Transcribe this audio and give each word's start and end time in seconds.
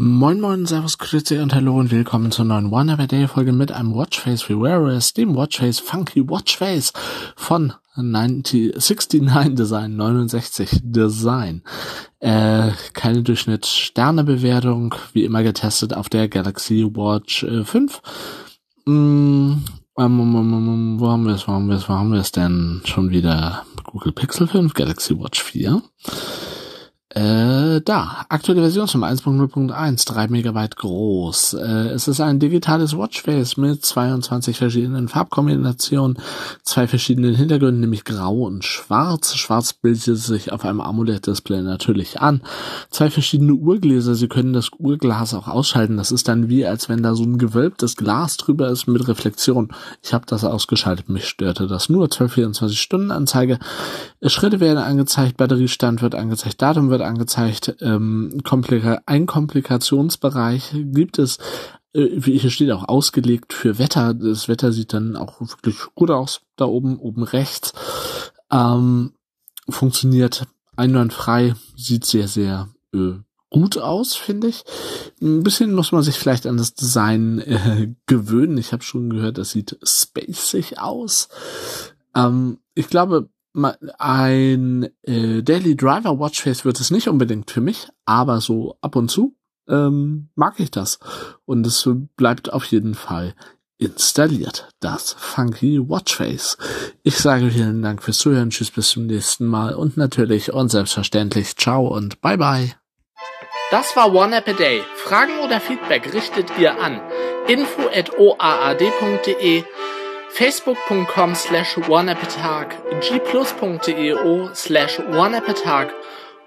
Moin 0.00 0.40
Moin, 0.40 0.64
Servus, 0.64 0.96
Grüße 0.98 1.42
und 1.42 1.52
Hallo 1.52 1.76
und 1.76 1.90
willkommen 1.90 2.30
zur 2.30 2.44
neuen 2.44 2.72
One 2.72 2.96
a 2.96 3.06
Day 3.08 3.26
Folge 3.26 3.52
mit 3.52 3.72
einem 3.72 3.96
Watchface 3.96 4.48
Rivera's, 4.48 5.12
dem 5.12 5.34
Watchface 5.34 5.80
Funky 5.80 6.30
Watchface 6.30 6.92
von 7.34 7.72
90, 7.96 8.74
69 8.76 9.56
Design, 9.56 9.96
69 9.96 10.82
Design. 10.84 11.64
Äh, 12.20 12.70
keine 12.92 13.24
Durchschnittssternebewertung, 13.24 14.94
wie 15.14 15.24
immer 15.24 15.42
getestet 15.42 15.92
auf 15.92 16.08
der 16.08 16.28
Galaxy 16.28 16.84
Watch 16.84 17.42
äh, 17.42 17.64
5. 17.64 18.00
Mm, 18.86 19.54
ähm, 19.98 20.96
wo 21.00 21.08
haben 21.08 21.26
wir 21.26 21.34
es, 21.34 21.48
wo 21.48 21.52
haben 21.52 21.66
wir 21.66 21.74
es, 21.74 21.88
wo 21.88 21.94
haben 21.94 22.12
wir 22.12 22.20
es 22.20 22.30
denn 22.30 22.82
schon 22.84 23.10
wieder? 23.10 23.64
Google 23.82 24.12
Pixel 24.12 24.46
5, 24.46 24.74
Galaxy 24.74 25.18
Watch 25.18 25.42
4. 25.42 25.82
Äh, 27.14 27.18
da, 27.80 28.26
aktuelle 28.28 28.60
Version 28.60 28.86
zum 28.86 29.02
1.0.1, 29.02 30.06
3 30.06 30.28
Megabyte 30.28 30.76
groß. 30.76 31.54
Äh, 31.54 31.88
es 31.88 32.06
ist 32.06 32.20
ein 32.20 32.38
digitales 32.38 32.96
Watchface 32.96 33.56
mit 33.56 33.84
22 33.84 34.58
verschiedenen 34.58 35.08
Farbkombinationen, 35.08 36.18
zwei 36.62 36.86
verschiedenen 36.86 37.34
Hintergründen, 37.34 37.80
nämlich 37.80 38.04
grau 38.04 38.42
und 38.42 38.64
schwarz. 38.64 39.34
Schwarz 39.34 39.72
bildet 39.72 40.18
sich 40.18 40.52
auf 40.52 40.66
einem 40.66 40.82
AMOLED-Display 40.82 41.62
natürlich 41.62 42.20
an. 42.20 42.42
Zwei 42.90 43.10
verschiedene 43.10 43.54
Uhrgläser, 43.54 44.14
Sie 44.14 44.28
können 44.28 44.52
das 44.52 44.68
Uhrglas 44.78 45.32
auch 45.32 45.48
ausschalten. 45.48 45.96
Das 45.96 46.12
ist 46.12 46.28
dann 46.28 46.50
wie, 46.50 46.66
als 46.66 46.90
wenn 46.90 47.02
da 47.02 47.14
so 47.14 47.24
ein 47.24 47.38
gewölbtes 47.38 47.96
Glas 47.96 48.36
drüber 48.36 48.68
ist 48.68 48.86
mit 48.86 49.08
Reflexion. 49.08 49.72
Ich 50.02 50.12
habe 50.12 50.26
das 50.26 50.44
ausgeschaltet, 50.44 51.08
mich 51.08 51.26
störte 51.26 51.66
das 51.66 51.88
nur. 51.88 52.06
12-24 52.06 52.76
Stunden 52.76 53.10
Anzeige. 53.10 53.58
Schritte 54.22 54.60
werden 54.60 54.78
angezeigt, 54.78 55.38
Batteriestand 55.38 56.02
wird 56.02 56.14
angezeigt, 56.14 56.60
Datum 56.60 56.90
wird 56.90 56.98
wird 56.98 57.06
angezeigt, 57.68 57.82
ähm, 57.82 58.40
Komplika 58.44 59.00
ein 59.06 59.26
Komplikationsbereich 59.26 60.74
gibt 60.74 61.18
es, 61.18 61.38
äh, 61.92 62.20
hier 62.20 62.50
steht 62.50 62.70
auch 62.70 62.88
ausgelegt 62.88 63.52
für 63.52 63.78
Wetter. 63.78 64.14
Das 64.14 64.48
Wetter 64.48 64.72
sieht 64.72 64.92
dann 64.92 65.16
auch 65.16 65.40
wirklich 65.40 65.76
gut 65.94 66.10
aus, 66.10 66.40
da 66.56 66.64
oben, 66.64 66.98
oben 66.98 67.22
rechts. 67.22 67.72
Ähm, 68.50 69.12
funktioniert 69.68 70.46
einwandfrei, 70.76 71.54
sieht 71.76 72.04
sehr, 72.04 72.28
sehr 72.28 72.68
äh, 72.94 73.14
gut 73.50 73.78
aus, 73.78 74.14
finde 74.14 74.48
ich. 74.48 74.64
Ein 75.20 75.42
bisschen 75.42 75.74
muss 75.74 75.92
man 75.92 76.02
sich 76.02 76.18
vielleicht 76.18 76.46
an 76.46 76.56
das 76.56 76.74
Design 76.74 77.38
äh, 77.40 77.94
gewöhnen. 78.06 78.58
Ich 78.58 78.72
habe 78.72 78.82
schon 78.82 79.10
gehört, 79.10 79.38
das 79.38 79.50
sieht 79.50 79.78
spacig 79.82 80.78
aus. 80.78 81.28
Ähm, 82.14 82.58
ich 82.74 82.88
glaube, 82.88 83.28
ein 83.98 84.88
äh, 85.02 85.42
Daily 85.42 85.76
Driver 85.76 86.18
Watchface 86.18 86.64
wird 86.64 86.80
es 86.80 86.90
nicht 86.90 87.08
unbedingt 87.08 87.50
für 87.50 87.60
mich, 87.60 87.88
aber 88.04 88.40
so 88.40 88.76
ab 88.80 88.96
und 88.96 89.10
zu 89.10 89.34
ähm, 89.68 90.28
mag 90.34 90.58
ich 90.58 90.70
das. 90.70 90.98
Und 91.44 91.66
es 91.66 91.88
bleibt 92.16 92.52
auf 92.52 92.64
jeden 92.64 92.94
Fall 92.94 93.34
installiert, 93.78 94.68
das 94.80 95.12
Funky 95.12 95.78
Watchface. 95.88 96.58
Ich 97.02 97.16
sage 97.16 97.50
vielen 97.50 97.82
Dank 97.82 98.02
fürs 98.02 98.18
Zuhören, 98.18 98.50
tschüss 98.50 98.70
bis 98.70 98.90
zum 98.90 99.06
nächsten 99.06 99.46
Mal 99.46 99.74
und 99.74 99.96
natürlich 99.96 100.52
und 100.52 100.68
selbstverständlich 100.68 101.56
ciao 101.56 101.86
und 101.86 102.20
bye 102.20 102.36
bye. 102.36 102.74
Das 103.70 103.94
war 103.96 104.12
One 104.14 104.34
App 104.36 104.48
a 104.48 104.52
Day. 104.52 104.82
Fragen 104.96 105.38
oder 105.44 105.60
Feedback 105.60 106.12
richtet 106.12 106.50
ihr 106.58 106.80
an 106.80 107.00
info 107.46 107.88
at 107.94 108.18
oaad.de 108.18 109.62
facebook.com 110.38 111.34
slash 111.34 111.76
oneappatag, 111.88 112.70
gplus.eo 113.00 114.54
slash 114.54 115.00
oneappatag 115.00 115.90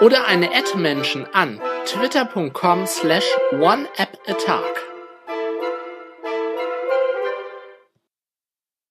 oder 0.00 0.26
eine 0.26 0.52
Ad-Menschen 0.52 1.24
an 1.32 1.60
twitter.com 1.84 2.84
slash 2.84 3.26
oneappatag. 3.52 4.95